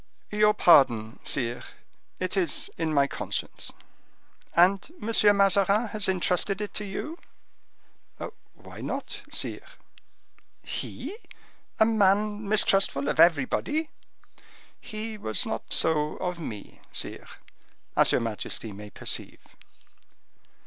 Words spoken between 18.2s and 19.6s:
majesty may perceive."